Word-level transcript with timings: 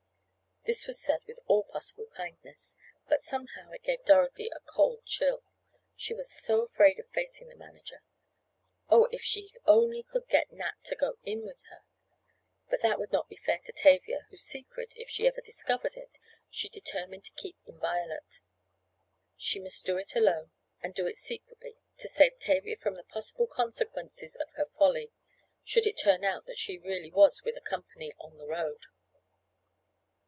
This 0.63 0.85
was 0.85 1.01
said 1.01 1.21
with 1.25 1.39
all 1.47 1.63
possible 1.63 2.05
kindness, 2.15 2.77
but, 3.09 3.19
somehow, 3.19 3.71
it 3.71 3.81
gave 3.81 4.05
Dorothy 4.05 4.47
a 4.55 4.59
cold 4.59 5.03
chill. 5.07 5.41
She 5.95 6.13
was 6.13 6.31
so 6.31 6.61
afraid 6.61 6.99
of 6.99 7.09
facing 7.09 7.47
the 7.47 7.55
manager. 7.55 8.03
Oh, 8.87 9.07
if 9.11 9.23
she 9.23 9.49
only 9.65 10.03
could 10.03 10.31
let 10.31 10.51
Nat 10.51 10.87
go 10.99 11.15
in 11.23 11.41
with 11.43 11.63
her! 11.71 11.81
But 12.69 12.81
that 12.83 12.99
would 12.99 13.11
not 13.11 13.27
be 13.27 13.37
fair 13.37 13.57
to 13.65 13.71
Tavia, 13.73 14.27
whose 14.29 14.43
secret, 14.43 14.93
if 14.95 15.09
she 15.09 15.25
ever 15.27 15.41
discovered 15.41 15.95
it, 15.97 16.19
she 16.51 16.69
determined 16.69 17.23
to 17.23 17.31
keep 17.33 17.57
inviolate. 17.65 18.41
She 19.35 19.59
must 19.59 19.83
do 19.83 19.97
it 19.97 20.15
alone, 20.15 20.51
and 20.79 20.93
do 20.93 21.07
it 21.07 21.17
secretly 21.17 21.79
to 21.97 22.07
save 22.07 22.37
Tavia 22.37 22.77
from 22.77 22.93
the 22.93 23.03
possible 23.03 23.47
consequences 23.47 24.35
of 24.35 24.51
her 24.51 24.67
folly, 24.77 25.11
should 25.63 25.87
it 25.87 25.97
turn 25.97 26.23
out 26.23 26.45
that 26.45 26.59
she 26.59 26.77
really 26.77 27.09
was 27.11 27.41
with 27.41 27.57
a 27.57 27.61
company 27.61 28.13
"on 28.19 28.37
the 28.37 28.47
road." 28.47 28.83